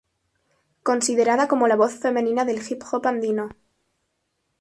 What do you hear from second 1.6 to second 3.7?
la voz femenina del hip hop andino.